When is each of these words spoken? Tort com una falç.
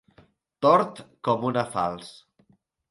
Tort 0.67 1.03
com 1.29 1.47
una 1.51 1.67
falç. 1.77 2.13